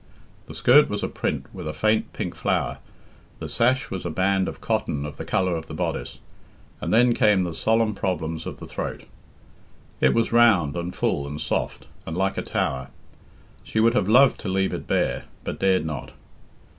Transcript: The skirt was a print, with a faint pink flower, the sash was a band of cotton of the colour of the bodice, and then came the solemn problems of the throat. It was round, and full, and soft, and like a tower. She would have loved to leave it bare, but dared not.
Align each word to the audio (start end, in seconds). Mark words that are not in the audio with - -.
The 0.47 0.55
skirt 0.55 0.89
was 0.89 1.03
a 1.03 1.07
print, 1.07 1.45
with 1.53 1.67
a 1.67 1.73
faint 1.73 2.11
pink 2.11 2.33
flower, 2.33 2.79
the 3.37 3.47
sash 3.47 3.91
was 3.91 4.03
a 4.03 4.09
band 4.09 4.47
of 4.47 4.59
cotton 4.59 5.05
of 5.05 5.17
the 5.17 5.25
colour 5.25 5.55
of 5.55 5.67
the 5.67 5.75
bodice, 5.75 6.17
and 6.81 6.91
then 6.91 7.13
came 7.13 7.43
the 7.43 7.53
solemn 7.53 7.93
problems 7.93 8.47
of 8.47 8.59
the 8.59 8.65
throat. 8.65 9.03
It 9.99 10.15
was 10.15 10.33
round, 10.33 10.75
and 10.75 10.95
full, 10.95 11.27
and 11.27 11.39
soft, 11.39 11.85
and 12.07 12.17
like 12.17 12.39
a 12.39 12.41
tower. 12.41 12.87
She 13.63 13.79
would 13.79 13.93
have 13.93 14.09
loved 14.09 14.39
to 14.39 14.49
leave 14.49 14.73
it 14.73 14.87
bare, 14.87 15.25
but 15.43 15.59
dared 15.59 15.85
not. 15.85 16.09